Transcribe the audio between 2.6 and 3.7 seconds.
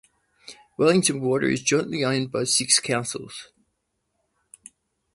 councils.